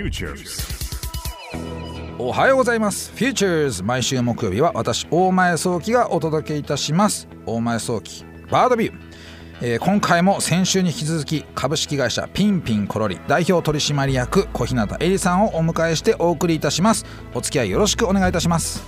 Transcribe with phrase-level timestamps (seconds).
[0.00, 0.66] Futures.
[2.18, 3.12] おはようございます。
[3.14, 7.28] フューチャーズ毎週木曜日は私大前早期がお届けいたします。
[7.44, 8.94] 大前早期バードビュー。
[9.62, 17.04] えー今回も先週に引き続き株式会社ピンピンコロリ代表取締役小日向恵里さんをお迎えしてお送りいたします
[17.34, 18.82] お付き合いよろしくお願いいたします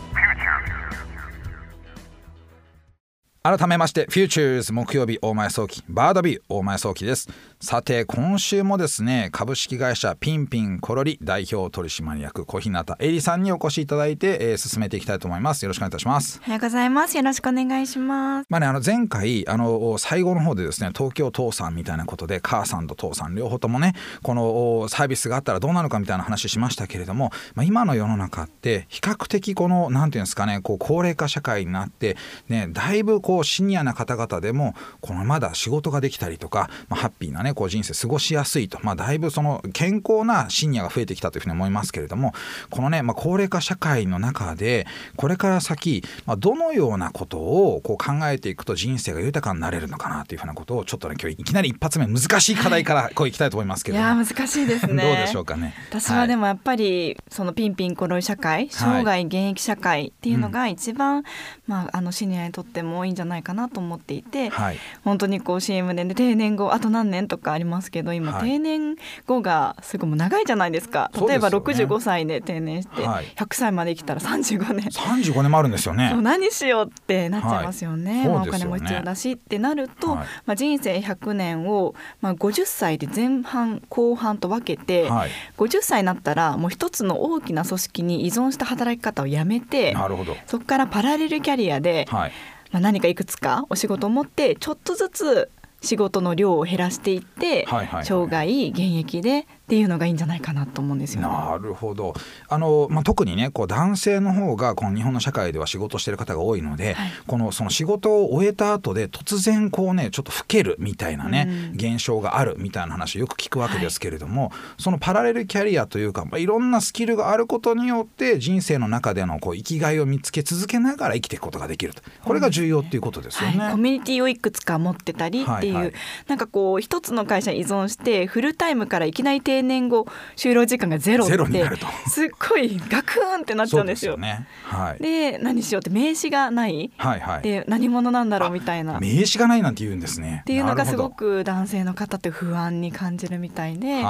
[3.45, 7.29] 改めましてフューチャーズ木曜日大前早期バードビュー大前早期です
[7.63, 17.17] さて今週もですね株式会社ピンピンコロリ代表取締役小日向恵里さんにお越しいただいて、えー進めていきたいと思いますよろしくお願いいたしますおはようございます。
[17.17, 18.47] よろしくお願いします。
[18.49, 32.17] まあね、あの前回あの最後の方でですね東京父さんみたいなことで母さんと父さん両方ともねこのおサービスがあったらどうなのかみたいな話しましたけれども、まあ、今の世の中って比較的このなんていうんですかねこう高齢化社会になって、
[32.49, 42.33] ね、だいぶこうシニアな方々でもこのまだ仕事ができたりとか、まあ、ハッピーなねこう人生過ごしやすいと、まあ、だいぶその健康なシニアが増えてきたというふうに思いますけれども
[42.71, 55.03] このね、まあ、高齢化社会の中でこれから先、まあ、どのようなことをこう考えていくと人生が豊かになれるのかなというふうなことをちょっとね今日いきなり一発目難しい課題からこういきたいと思いますけども、やー難しいですね。
[55.03, 55.75] どうでしょうかね。
[55.89, 61.25] 私はでもやっぱりそのピンピンコロイ社会、生涯現役社会っていうのが一番、
[61.67, 64.79] まああのシニアにとってもいいんじゃないかなと思っていて、はい。
[65.05, 68.43] 本当にこう CM で、ね、定年後あと何年とかありますけど今、はい。
[68.43, 68.97] 定年
[69.27, 71.11] 後がすごいもう長いじゃないですか。
[71.15, 71.95] 例えばそうですよね。
[71.95, 73.25] 65歳で定年して、はい。
[73.37, 74.87] 100歳まで生きたら35年。
[74.89, 76.11] 35年もあるんですよね。
[76.13, 76.23] そう。
[76.23, 78.29] 何しようってなっちゃいますよね、はい。
[78.29, 80.27] まあ、お金も必要だしってなると、はい。
[80.47, 85.31] まあ、人生100年を、まあ、50歳で前半後半と分けて、はい。
[85.57, 90.37] 50歳になったらもう一つの大きな組織に依存した働き方をやめてなるほど。
[90.47, 92.33] そこからパラレルキャリアで、はい。
[92.71, 95.51] まあ、何かいくつかお仕事を持ってちょっとずつ
[95.83, 97.67] 仕事の量を減らしていって、
[98.05, 101.29] 生涯現役でっていうのがいいんじゃないかなと思うんですよね。
[101.29, 102.15] なるほど。
[102.49, 107.13] あの、まあ、特にねこう男性の方がこの日本の社会では仕事をしている方が多いので、はい。
[107.27, 122.03] このその仕事を終えた後で突然こうねちょっと老けるみたいなね、現象があるみたいな話をよく聞くわけですけれども、そのパラレルキャリアというか、まあ、いろんなスキルがあることによって人生の中でのこう生きがいを見つけ続けながら生きていくことができると。
[122.25, 123.59] これが重要っていうことですよね。
[123.59, 125.93] はい、コミュニティをいくつか持ってたりっていう、はいはい。
[126.27, 134.13] なんかこう一つの会社に依存してフルタイムからいきなり定年後就労時間がゼロってゼロになるとすっごいガクーンってなっちゃうんですよ。
[134.13, 134.47] そうね。
[134.65, 135.03] はい。
[135.03, 137.43] で何しようって名刺がない、はいはい。
[137.43, 138.97] で何者なんだろうみたいな。
[138.97, 140.43] っ名刺がないなんて言うんですね。
[140.47, 144.03] ていうのがすごく男性の方って不安に感じるみたいで。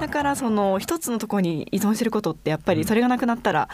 [0.00, 3.68] だからその一つのところに依存してることってやっぱりそれがなくなったら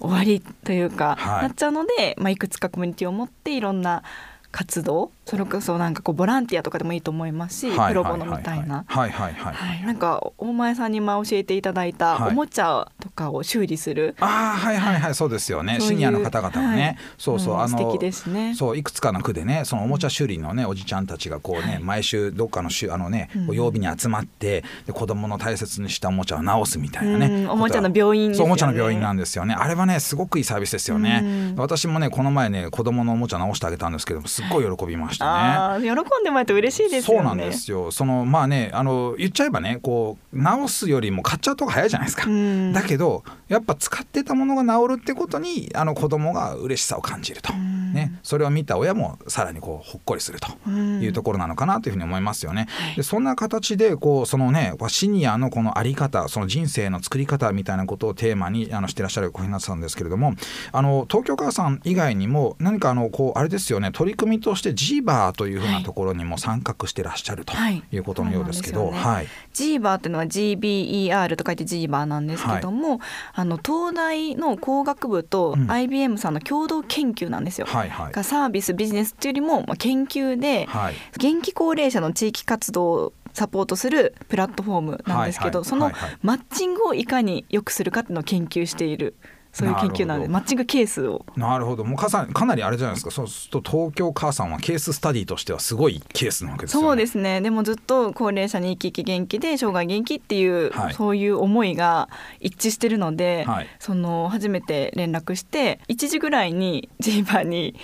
[0.00, 4.02] 終わりというか、はいなっちゃうので、まあ、いくつかコミュニティを持っていろんな
[4.50, 8.84] 活動それこそなんかこうボランティアとかでもいいと思いますし、はいプロボノみたいな。
[8.86, 9.54] はいはいはい。
[9.54, 15.14] はい、なんか大前さんに今教えていただいたはいおもちゃとかを修理する、ああはいはいはい。
[15.14, 15.78] そうですよね。
[15.80, 16.96] シニアの方々がね、はい。
[17.18, 18.54] そうそう、うんあの素敵ですね。
[18.54, 27.50] そういくつかの区でねそのおもちゃ修理のねおじちゃんたちがこうね、毎週どっかの週あのね曜日に集まって、で子供の大切にしたおもちゃを直すみたいなね、うん。
[27.50, 29.54] おもちゃの病院そうおもちゃの病院なんですよね。
[29.54, 31.54] あれはねすごくいいサービスですよね、うん。
[31.56, 35.94] 私もねこの前ね子供のおもちゃ直してあげたんですけどもすっごい喜びましたね、ああ喜ん
[36.24, 37.18] でもらえて嬉しいですよね。
[37.18, 37.90] そうなんですよ。
[37.90, 42.72] そのまあねあの言っちゃえばねこう直すよりも買っちゃうとこ早いじゃないですか、うん。
[42.72, 52.66] だけどやっぱ使ってたものが治るってことにあの子供が嬉しさを感じると、ね、それを見た親もさらにこうほっこりするというところなのかなというふうに思いますよね。
[52.96, 60.34] でそんな形でこうそのねシニアのこのあり方その人生の作り方みたいなことをテーマにあのしてらっしゃる小日向さんですけれども
[60.72, 67.82] あの東京母さん以外にも何かあのこうあれですよね取り組みとしてジーバーというふうなところにも参画してらっしゃるとはい。
[67.90, 69.28] いうことのようですけど、はい。
[69.54, 73.00] ジーバーっていうのは GBER と書いてジーバーなんですけども、
[73.32, 75.70] あの東大の工学部とうん。
[75.70, 77.66] IBM さんの共同研究なんですよ。
[77.66, 78.12] はいはい。
[78.12, 80.94] がサービスビジネスっていうよりも、まあ、研究で、はい。
[81.18, 85.68] 元気高齢者の地域活動をサポートするプラットフォームなんですけど、はいはい。
[85.68, 85.94] そのはい。
[85.94, 89.14] はいマッチングをいかに良くするかっていうのを研究している
[89.56, 91.24] そういう研究なのでマッチングケースを。
[91.34, 91.84] なるほど。
[91.84, 93.10] もうかさかなりあれじゃないですか。
[93.10, 96.86] そうすると東京母さんはケーススタディとしてはすごいケースなわけですよね。
[96.88, 97.40] そうですね。
[97.40, 100.94] でもずっと高齢者に生き生き元気で生涯元気っていう、はい。
[100.94, 103.66] そういう思いが一致してるので、はい。
[103.78, 107.76] その初めて連絡して1時ぐらいにジーバーに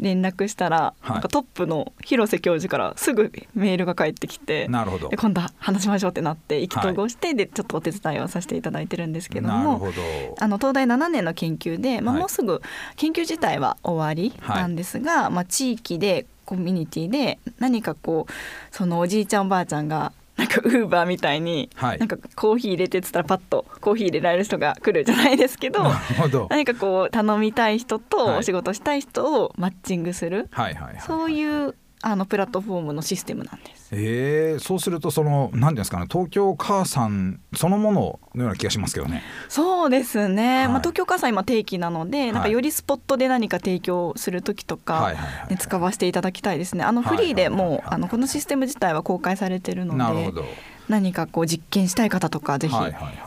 [0.00, 1.12] 連絡したら、はい。
[1.12, 5.08] なんかトップの広瀬教授からすぐメールが返ってきてなるほど。
[5.08, 9.92] で今度は話しましょうってなって意気投合して、でちょっとお手伝いをさせていただいてるんですけども
[10.38, 12.22] あの東大7年の研究で、まあ、はい。
[12.22, 12.60] もうすぐ
[12.96, 21.98] 研究自体は終わりなんですが、まあ、地域でコミュニティで何かこうそのおじいちゃんおばあちゃんがなんかウーバーみたいに、はい。
[21.98, 25.84] なんかコーヒー入れてっつったらパッとコーヒー入れられる人が来るじゃないですけど
[26.48, 28.38] 何かこう頼みたい人とはい。
[28.38, 30.76] お仕事したい人をマッチングする、はい。
[31.06, 33.90] そういうあのプラットフォームのシステムなんです。
[33.92, 39.22] えー、そうするとその何ですかね東京母さんそのもののような気がしますけどね。
[39.48, 40.68] そうですね、はい。
[40.68, 45.12] まあ、東京火災今定期なので、なんかよりスポットで何か提供する時とか、
[45.50, 46.84] ね、使わせていただきたいですね。
[46.84, 47.16] あのはい。
[47.16, 49.98] フリーでもうあのこのシステム自体は公開されてるので。
[49.98, 50.44] なるほど
[50.90, 52.74] 何かこう実験したい方とかぜひ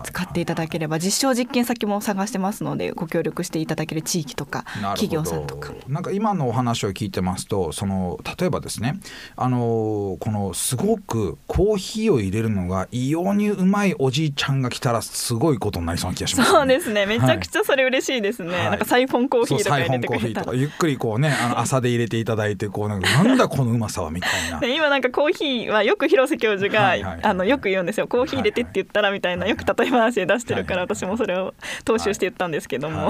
[0.04, 4.66] 使っていただければ実証実験先も探してますのでご協力していただける地域とか
[4.96, 5.74] 企業さんとか。
[5.88, 9.00] なんか今のお話を聞いてますとその例えばですね
[9.36, 17.06] あのこのすごくコーヒーを入れるのが異様にうまいおじいちゃんが来たらすごいことになりそうな気がします、そうですね。
[17.06, 18.70] めちゃくちゃそれ嬉しいですね、はい。
[18.72, 20.28] なんかサイフォンコーヒーとか入れてくれたら。
[20.28, 20.56] ヒーとか。
[20.56, 24.60] ゆっくりこうねあの 朝で入れていただいてこうなんだこのうまさはみたいな。
[24.62, 27.24] で今なんかコーヒーはよく広瀬教授が、はいはいはい。
[27.24, 28.08] あのよく言うんですよ。
[28.08, 31.54] コーヒー入れてって言ったらみたいなよく例え話で出してるから私もそれを
[31.86, 33.10] 踏襲して言ったんですけども、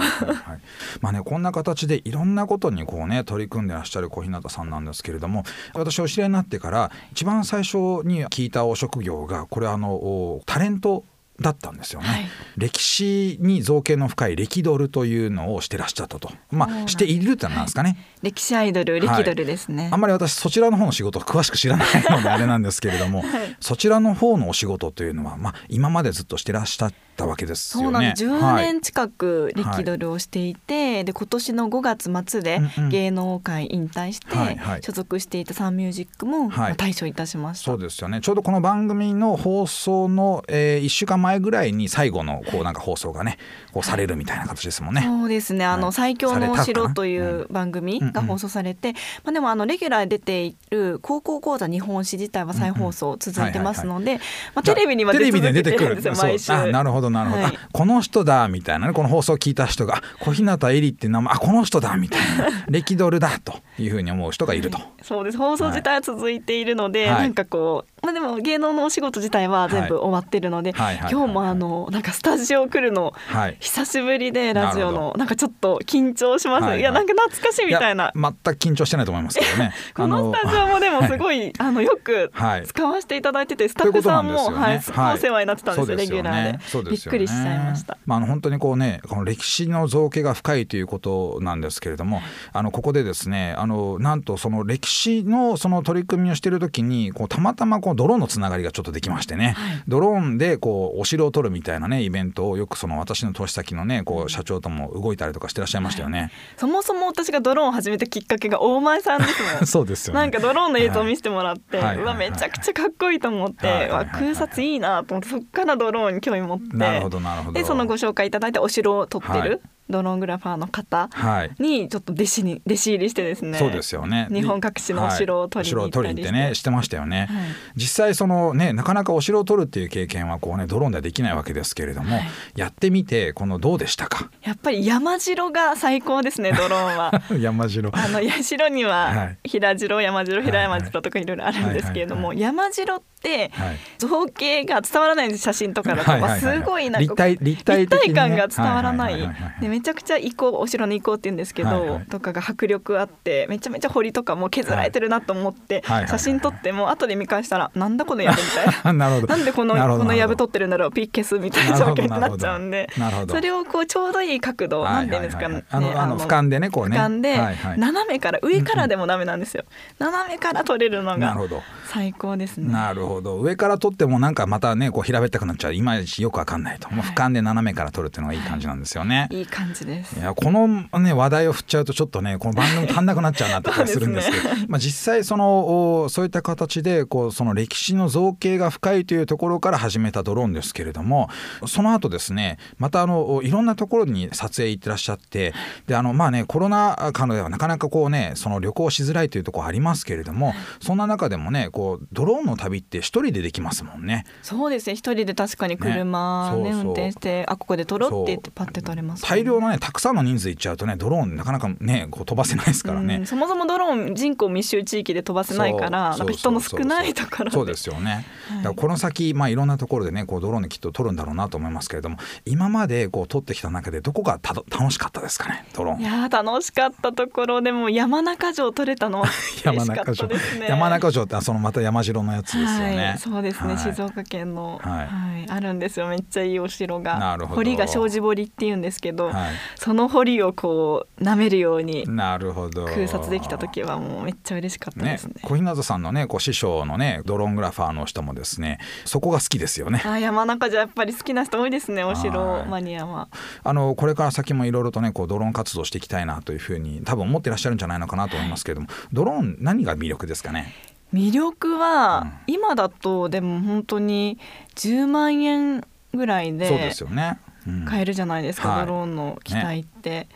[1.01, 5.43] まあねこんな形でいろんなことにこうね取り組んでらっしゃる小日向さんなんですけれども
[5.73, 11.05] 私お知り合いになってから一番最初に聞いたお職業がこれあのおタレント
[11.41, 12.25] だったんですよね、はい。
[12.57, 16.31] 歴史に造形の深い歴ドルというのをしてらっしゃったと。
[16.51, 23.55] まあしているってなんですかね、歴史アイドル歴ドルですね、あんまり私そちらの方の仕事を詳しく知らないのであれなんですけれども、 はい。
[23.59, 27.85] そちらの方のお仕事というのは、まあ、今までずっとしてらっしゃったわけですよね。
[27.85, 28.25] そうなんです。
[28.25, 28.65] 10はい。
[28.65, 31.81] 年近く歴ドルをしていて、で今年の5
[32.11, 34.83] 月末で芸能界引退して、はいはい。
[34.83, 37.65] 所属していたサンミュージックも、退所いたしました。
[37.71, 38.21] そうですよね。
[38.21, 43.37] ちょうどこの番組の放送の、え1週間前ぐらいに最後のこうなんか放送がね
[43.71, 45.01] こうされるみたいな形ですもんね。
[45.01, 45.93] そうですね、あの、はい。
[45.93, 48.93] 最強の城という番組が放送されて、
[49.23, 54.19] まあ、でもあのレギュラーで出ている高校講座日本史自体は再放送続いてますので、
[54.53, 56.51] まあ、テレビにはテレビで出てくるんですよ毎週。
[56.51, 57.55] あなるほどなるほど、はい。
[57.55, 62.47] あこの人だみたいなねこの放送を聞いた人があ小日向絵里って名前あこの人だみたいな。
[62.69, 64.77] 歴ドルだというふうに思う人がいると。
[65.01, 65.37] そうです。
[65.37, 67.21] 放送自体は続いているので、はい。
[67.23, 71.11] なんかこう、まあ、でも芸能のお仕事自体は全部終わってるので、はいはいはいはい。
[71.13, 73.57] 今日もあのなんかスタジオ来るのはい。
[73.59, 76.79] 久しぶりでラジオのなんかちょっと緊張します、はいはい。
[76.81, 78.05] いやなんか懐かしいみたいな。
[78.05, 79.73] や全く緊張してないと思いますけどね。
[79.95, 82.67] このスタジオもでもすごい、あのよくはい。
[82.67, 85.03] 使わせていただいててスタッフさんもうことなんはいすごいですよね。
[85.03, 86.59] はいお世話になってたんですよ、レギュラーで。
[86.65, 87.19] そうですよね。
[87.19, 87.97] びっくりしちゃいました。
[88.05, 92.21] まあ、あの本当にこうねこの歴史の造形が深いということなんですけれども
[92.51, 99.83] あのここでですねあのなんとその歴史のその取り組みをしている時にこうたまたまこうドローンのつながりがちょっとできましてね、はい。
[99.87, 106.29] ドローンでこうお城を取るみたいなねイベントをよくその私の投資先のねこう社長とも動いたりとかしてらっしゃいましたよね。
[106.57, 110.19] そもそも私がドローンを始めたきっかけが大前さんですもん そうですよね。
[110.19, 111.97] なんかドローンの映像を見せてもらって、はい。
[111.97, 116.75] うわめちゃくちゃかっこいいと思って、空撮いいなと思ってそっからドローンに興味持って。
[116.75, 117.53] なるほどなるほど。
[117.53, 119.49] でそのご紹介いただいたお城を撮ってはい。
[119.49, 121.51] るドローングラファーの方はい。
[121.59, 124.27] にちょっと弟子に弟子入りしてですねそうですよね。
[124.31, 126.31] 日本各地のお城を取りに行ったりして。
[126.31, 127.45] ねしてましたよね、はい。
[127.75, 132.23] 実際そのねなかなかお城を取るっていう経験はこうねドローンではできないわけですけれども、はい。
[132.55, 134.29] やってみてこのどうでしたか？
[134.43, 137.21] やっぱり山城が最高ですねドローンは。
[137.39, 137.89] 山城。
[137.93, 139.49] あの社にははい。
[139.49, 141.25] 平城山城平山城とかい。
[141.25, 143.12] ろいろあるんですけれども、はい山城って
[143.51, 143.77] はい。
[143.97, 149.13] 造形が伝わらないんです写真とかだと、すごいなんか立体感が伝わらない。
[149.13, 152.05] はいはいはいはいでめちゃくちゃ遺構お城の遺構って言うんですけど、はいはい。
[152.07, 156.09] とかが迫力あってめちゃめちゃ堀とかも削られてるなと思って、はいはいはいはい。
[156.09, 158.93] 写真撮っても後で見返したらなんだこの藪みたいな。
[159.09, 162.89] なるなんでこのこの藪撮ってるんだろうピッ消すみたいな状況になっちゃうんで。
[163.29, 166.97] それをこうちょうどいい角度なんていうんですかねあのあの俯瞰でねこうね。
[166.97, 167.79] 俯瞰ではいはい。
[167.79, 169.63] 斜めから上からでもダメなんですよ。
[169.99, 171.37] 斜めから撮れるのが
[171.85, 172.71] 最高ですね。
[172.71, 175.73] なるほど上から撮ってもなんかまたねこう平べったくなっちゃう。
[175.73, 179.41] いまいちよくわかんないと、もう俯瞰で斜めから撮るっていうのがいい感じなんですよね、い。
[179.41, 180.19] い感じです。
[180.19, 180.67] いやこの、
[180.99, 184.43] ね、話題を振っちゃうとちょっとねこの番組足んなくなっちゃうなって気がするんですけど。
[184.43, 191.29] そうですまあ、実際そのおそういった形でこうその歴史の造形が深いというところから始めたドローンですけれども
[191.67, 195.53] その後ですねまたあのいろんなところに撮影行ってらっしゃって
[195.87, 204.25] であのまあねコロナ禍ではなかなかこうねその旅行しづらいというところありますけれどもそんな中でもねこうドローンの旅って一人でできますもんね。
[204.41, 204.95] そうですね。
[204.95, 206.71] 一人で確かに車ねね。
[206.71, 213.17] 運転してあここで撮ろうって言ってパッて撮れます、大量のねたくさんの人数行っちゃうとねドローンなかなかねこう飛ばせないですからね。
[213.17, 213.25] うん。
[213.25, 217.51] そもそもドローン人口密集地域で飛ばせないからなんか人の少ないところで。
[217.51, 218.57] そうですよね、はい。
[218.57, 226.01] だからこの先、まあ、いろんなところでねこうドローンできっと撮るんだろうなと思いますけれども今までこう撮ってきた中でどこがた楽しかったですかねドローン。
[226.01, 229.27] いやー楽しかったところでも山中城取れたのは
[229.65, 230.67] 嬉しかったですね。
[230.69, 231.23] 山中城。
[231.23, 232.65] ってあそのまた山城のやつですよ。
[232.65, 233.03] ね、はね。
[233.03, 242.85] はい、そうですね、はい静岡県の、ははいいあるんですよめっちゃいいお城がなるほど堀が障子堀って言うんですけど、はいその堀をこう舐めるようになるほど。
[242.85, 250.01] 空撮できた時はもうめっちゃ嬉しかったでねすね。、小日向さんのねこう師匠のねドローングラファーの人もですねそこが好きですよね。
[250.05, 253.27] あ山中じゃやっぱり好きな人多いですねおは城いマニアは。
[253.63, 260.73] あのこれから先もいろいろとねこうドローン活動していきたいなというふうに多分思ってらっしゃるんじゃないのかなと思いますけれども、ドローン何が魅力ですかね？
[261.13, 262.53] 魅力は、うん。
[262.53, 264.39] 今だとでも本当に
[264.75, 267.39] 10万円ぐらいそうでですよね。
[267.67, 267.85] うん。
[267.85, 268.85] 買えるじゃないですか、はい。
[268.85, 270.27] ドローンの機体って。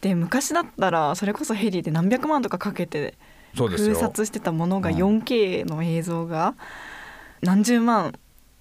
[0.00, 3.14] で昔だったらそれこそヘリで何百万とかかけて
[3.56, 4.96] 空撮してたものがうん。
[4.96, 6.54] 4K の映像が
[7.40, 8.14] 何十万。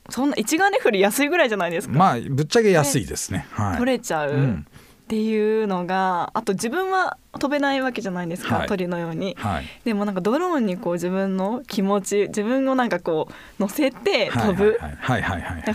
[0.09, 3.45] そんな一眼レフより安いぐらいじゃないですか、まあぶっちゃけ安いですね。
[3.51, 3.77] はい。
[3.77, 4.31] 撮れちゃう。
[4.31, 4.67] うん
[5.11, 8.67] っていうのがあと自分は飛べないわけじゃないですか、はい。
[8.67, 9.35] 鳥のように。
[9.37, 9.65] はい。
[9.83, 14.79] でもなんかドローンにこう自分の気持ち自分をなんかこう乗せて飛ぶ、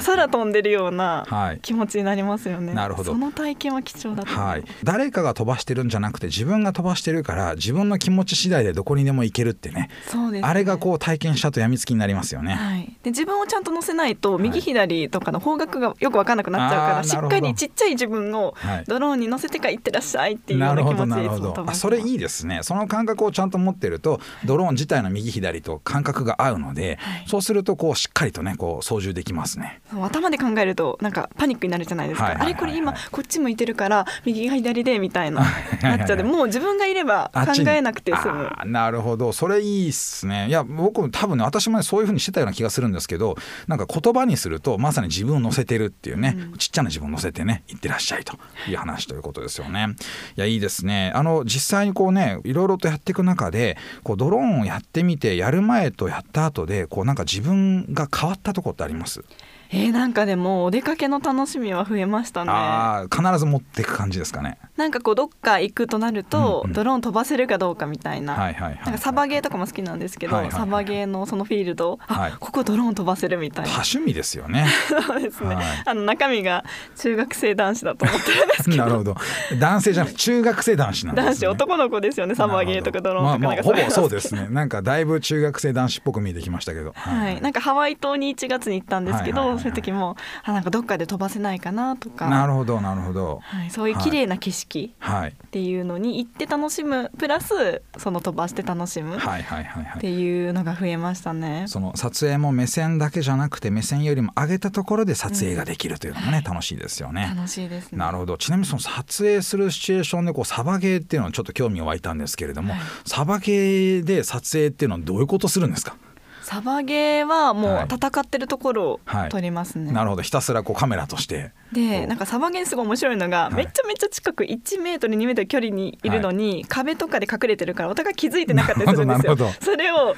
[0.06, 1.60] 空飛んでるようなはい。
[1.60, 2.72] 気持ちになりますよね。
[2.72, 3.12] なるほど。
[3.12, 4.46] その体験は貴重だと思う。
[4.46, 9.90] はい、誰かが飛ばしてるんじゃなくて自分が飛ばしてるから自分の気持ち次第でどこにでも行けるってね。
[10.06, 10.48] そうですね。
[10.48, 12.54] あれがこう体験したとやみつきになりますよね。
[12.54, 14.42] はい、で自分をちゃんと乗せないとい。
[14.42, 18.84] 右左とかの方角がよく分かんなくなっちゃうから、しっかりちっちゃい自分をはい。
[18.86, 22.60] ドローンに乗せてから行ってらっしゃいっていうようなるほな気持ちでいつそれいいですね。
[22.62, 27.24] その感覚をちゃんと持ってるとドローン自体の右左と感覚が合うので、はい。
[27.26, 29.80] そうするとこうしっかりとねこう操縦できますね。
[30.02, 32.52] 頭で考えるとなんかパニックになるじゃないですか、はいはいはい。
[32.52, 35.44] はいあれこれ今こっち向いてるから右が左でみたいな
[35.82, 36.16] なっちゃう。
[36.16, 38.50] でもう自分がいれば考えなくて済む。
[38.66, 39.32] なるほど。
[39.32, 40.48] それいいっすね。
[40.48, 46.58] いや僕も多分ね私もねそういうふうにしてたような気がするんですけどなんか言葉にするとまさに自分を乗せてるっていうね、うん。
[46.58, 49.96] ちっちゃな自分を乗せてね行ってらっしゃいという話ということですよね。
[50.36, 51.12] いやいいですね。
[51.14, 59.24] あの実際にこうねいろいろとやっていく中でこうドローンをやってみてやる前とやった後でこうなんか自分が変わったとこってあります？
[59.68, 62.52] えー、なんかでもお出かけの楽しみは増えましたね。
[62.52, 64.58] ああ必ず持っていく感じですかね。
[64.76, 66.72] なんかこうどっか行くとなると、うんうん。
[66.72, 68.54] ドローン飛ばせるかどうかみたいな、
[68.98, 72.32] サバゲーとかも好きなんですけど、はいはいはいサバゲーのそのフィールド、はい。
[72.32, 74.66] あここドローン飛ばせるみたい多な趣味ですよね。
[75.04, 75.66] そうですね、はい。
[75.84, 78.86] あの中身が中学生男子だと思ってるんですけど。
[78.86, 79.16] なるほど。
[79.58, 81.30] 男性じゃなくて中学生男子なんですね。
[81.30, 84.48] 男子男の子ですよねサバゲーとかドローンとかまあ、まあ、ほぼそうれですね。
[84.50, 86.92] なんかだいぶ中学生男子っぽく見えてきましたけど。
[86.94, 89.62] はい、なんかハワイ島に1月に行ったんですけど、はいはいはいはい。
[89.62, 92.28] そういう時もあなんかどっかで飛ばせないかなとか。
[92.28, 93.40] なるほどなるほど。
[93.42, 95.30] はい、そういう綺麗な景色はい。
[95.30, 100.00] っていうのに行って楽しむプラスその飛ばして楽しむっはいはいはいはい。
[100.00, 101.64] ていうのが増えましたね。
[101.68, 107.32] その撮影も目線だけじゃなくて目線よりも上げたところで撮影ができるというのもね、楽しいですよね。
[107.34, 107.98] 楽しいですね。
[107.98, 108.36] なるほど。
[108.38, 112.82] ちなみにその撮影するシチュエーションでこうサバゲーっていうのはちょっと興味が湧いたんですけれども、はい。
[113.04, 115.96] サバゲーで撮影っていうのはどういうことするんですか？
[116.42, 117.88] サバゲーはもうはい。
[117.90, 119.28] 戦ってるところをはい。
[119.30, 119.90] 撮りますね。
[119.90, 120.22] なるほど。
[120.22, 123.54] ひたすらこうカメラとしてでなんかサバゲーすごい面白いのが、はい。
[123.54, 126.10] めちゃめちゃ近く1メートル2メートル距離にい。
[126.10, 129.18] るのに、壁とかで隠れてるからお互い気づいてなかったりするんですよ。
[129.18, 129.64] なるほどなるほ。
[129.64, 130.16] それを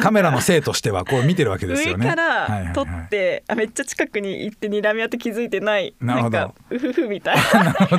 [0.00, 2.14] カメラの性としてはこう見てるわけです上よね。
[2.14, 2.66] かはいはいはい。
[2.66, 6.38] ら撮って、あめっちゃ近くに行って睨み合って気づいてないなるほど。
[6.38, 7.96] んかうふふみたいな なるほ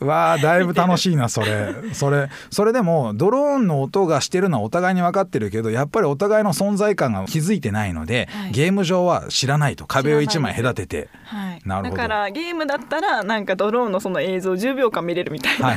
[0.00, 0.06] ど。
[0.06, 1.72] わあ、だいぶ楽しいな、それ。
[1.92, 8.50] それ、それでも、ドローンの音がしてるのはお互いに分かってるけど、やっぱりお互いの存在感が気づいてないので、はい。
[8.50, 11.08] ゲーム上は知らないと、壁を一枚隔てて。
[11.24, 11.96] はい、なるほど。
[11.96, 15.74] だからゲームだったらなんかドローンのその映像10秒間見れるみたいな。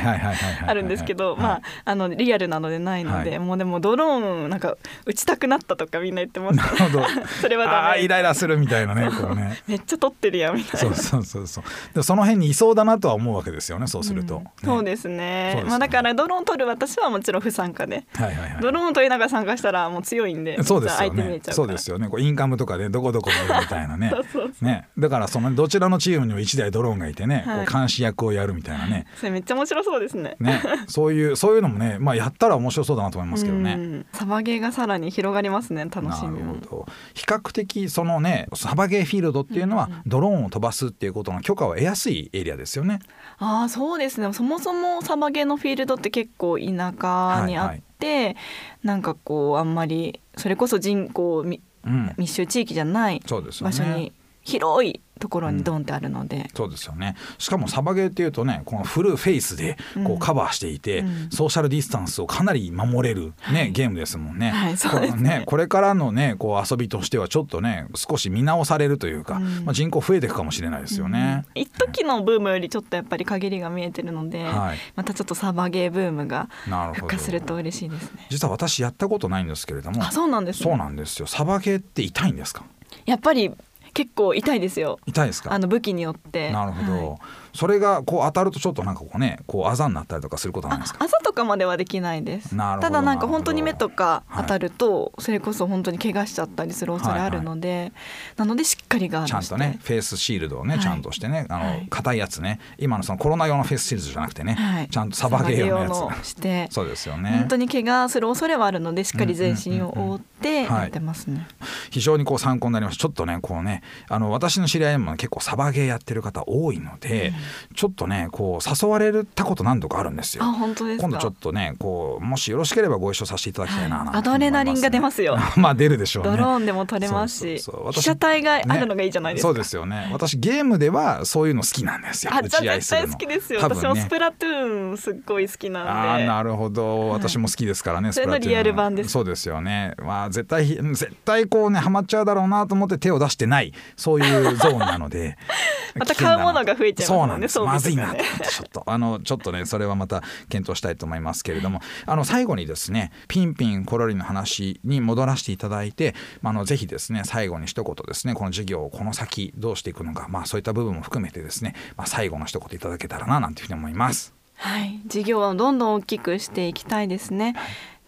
[0.66, 4.76] あるんですけど、はいまああのリアルなのでないので、はいもうでもドローンなんか
[5.06, 7.06] 打ちたくなったとかみんな言ってましたなるほど。
[7.40, 9.58] それはダメああー、イライラするみたいなね、こうね。
[9.66, 10.94] めっちゃ撮ってるやんみたいな。
[10.96, 11.64] そうそうそうそう。
[11.94, 14.36] でその辺にいそうだなとは思うわけですよね、そうすると。
[14.36, 18.56] うんねそうですねですねまあだからドローン撮る私はもちろん不参加で、はいはいはい。
[18.60, 22.08] ドローン撮りながら参加したらもう強いんでそうですよねそうですよね。
[22.08, 24.64] こうインカムとかでどこどこみたいなね そうそうそ。
[24.64, 27.66] ね、だからそのどちらのチームにも一台ドローンがいてね、はい。
[27.66, 29.06] 監視役をやるみたいなね。
[29.16, 30.36] それめっちゃ面白そうですね。
[30.40, 33.74] ね、そういうそういうのもね、まあやったら面白そうだなと思いますけどね。
[33.74, 34.06] うん。
[34.12, 36.86] サバゲーがさらに広がりますね楽しなるみもほど。
[37.14, 43.00] 比較的そのねサバゲーフィールドっていうのはドローンを飛ばすっていうことの許可を得やすいエリアですよね。
[43.38, 44.32] ああそうですね。
[44.32, 46.64] そもそもサバゲーのフィールドって結構田
[47.00, 48.36] 舎にあって、
[48.82, 53.78] なんかこうあんまりそれこそ人口みうん、密集地域じゃないそうですよね。
[53.78, 57.16] 場所に広いところにドンってあるので、うん、そうですよね。
[57.38, 64.50] しかもサバゲーっていうとねこのフルフェイスでこうカバーしていて、うん、ソーシャルディスタンスをかなり守れるね、はい、ゲームですもんね。
[64.50, 65.42] はい、そうですね。
[65.46, 71.44] これからのねこう遊びとしてはちょっとね少し見直されるというか、うん、まあ、人口増えていくかもしれないですよね。
[71.54, 76.48] 一時のブームよりちょっとやっぱり陰りが見えてるので、はい、またちょっとサバゲーブームが
[76.94, 78.26] 復活すると嬉しいですね。
[78.30, 81.26] 実は私やったことないんですけれどもあそうなんです、ね、そうなんですよ。
[81.26, 82.64] サバゲーって痛いんですか？
[83.04, 83.52] やっぱり
[83.98, 85.00] 結構痛いですよ。
[85.06, 85.52] 痛いですか？
[85.52, 86.52] あの武器によって。
[86.52, 87.18] なるほど、はい、
[87.54, 91.04] それがこう当たるとちょっとなんかこうねこうあざになったりとかすることなんですか？
[91.04, 92.56] あざとかまではできないです。
[92.56, 97.80] ただなんか本当に目とか当たると、それこそ本当に怪我しちゃったりする恐れあるので、はい。
[97.80, 97.92] はい、
[98.36, 102.60] なのでしっかりガードちゃんとねフェイスシールドをね、はい、ちゃんとしてねあの硬、い、やつね。
[102.78, 106.28] 今のそのコロナ用のフェイスシールドじゃなくてね、ちゃんとサバゲー用のやつ。
[106.28, 106.68] して。
[106.72, 107.30] そうですよね。
[107.30, 111.46] 本当に怪我する恐れはあるのでしっかり全身を覆ってやってますね、
[111.90, 112.98] 非常にこう参考になります。
[112.98, 117.34] ちょっとねこうねあの私の知り合いも結構サバゲーやってる方多いので、うん、
[117.74, 120.44] ちょっとねこう誘われたこと何度かあるんですよ。
[120.44, 125.38] あ本当です今度ちょっとねこうもしよろしければご一緒させていただきたいな、はい、アドレナリンが出ますよ。
[125.56, 130.10] まあ出るでしょう、ね、ドローンでも撮れますし被写体があるのがいいじゃないですか、ね、そうですよね。
[130.12, 132.32] 私ゲームではそういうの好きなんですよ。
[132.34, 135.90] あじゃあ絶対好きですよ、ね、私もスプラトゥーンすっごい好きなんで。
[135.90, 137.08] あなるほど。
[137.10, 139.10] 私も好きですからね、はい、それのリアル版です。
[139.10, 139.94] そうですよね。
[140.02, 145.36] まあ絶対絶対こうねハマっちゃうだろうなと思って手を出してないそういうゾーンなので。
[145.94, 147.18] また買うものが増えちゃいますね。
[147.18, 148.82] そうなんですまずいなとちょっと。
[148.86, 151.80] あのちょっとねそれはまた検討したいと思いますけれども。
[152.06, 164.34] あの最後にですねピンピンコロリの話に戻らせていただいて、まあ、のぜひですね最後に一言ですねこの事業をこの先どうしていくのか、まあ、そういった部分も含めてですね、まあ、最後の一言いただけたらななんていうふうに思います。
[164.54, 167.54] はい、事業をどんどん大きくしていきたいですね。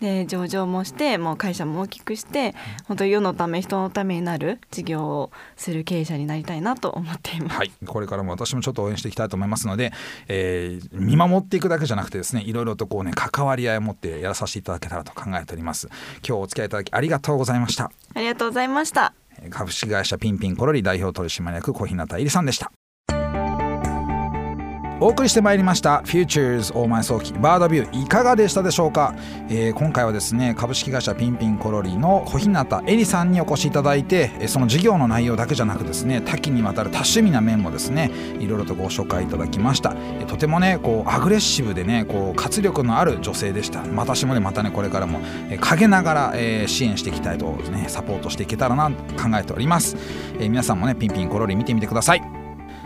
[0.01, 2.55] で上場もしてもう会社も大きくして
[2.87, 9.93] 本当に世のため人のためになる事業をする経営者になりたいなと思っています、はい、これからも私もちょっと応援していきたいと思いますので、
[10.29, 15.89] えー、見守っていくだけじゃなくてですねいろいろとこうね関わり合いを持ってやらさせていただけたらと考えております。
[16.27, 17.91] 今日お付き合いいただきありがとうございました。
[18.15, 19.15] ありがとうございました。
[19.49, 22.71] 株式会社ピンピンコロリ代表取締役小日向入さんでした
[25.03, 29.15] お送りしてまいりました Futures 大前早期バードビューいかがでしたでしょうか、
[29.49, 39.97] えー、今回はですね株式会社ピンピンコロリの小日向恵里さんにお越しいただいてその事業の内容だけじゃなくですね多岐にわたる多趣味な面もですねいろいろとご紹介いただきました。
[40.27, 43.83] とてもねこうアグレッシブでねこう活力のある女性でした。
[43.97, 45.21] 私もねまたねこれからも
[45.61, 49.97] 陰ながら、えー、支援していきたいとねサポートしていけたらなと考えております、
[50.35, 52.40] えー、皆さんもねピンピンコロリ見てみてください。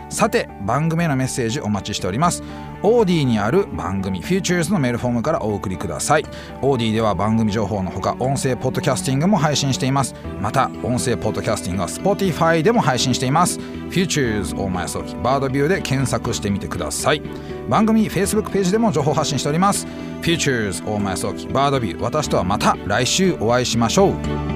[0.09, 2.43] さて番組へのメッセージお待ちしております。
[2.83, 6.25] オーディにある番組 Futures のメールフォームからお送りください。
[6.61, 10.15] オーディでは番組情報のほか音声ポッドキャスティングも配信しています。
[10.39, 13.59] また音声ポッドキャスティングは Spotify でも配信しています。
[13.89, 17.21] Futures 大前早期バードビューで検索してみてください。
[17.67, 19.87] 番組 Facebook ページでも情報発信しております。
[20.21, 24.54] Futures 大前早期バードビュー私とはまた来週お会いしましょう。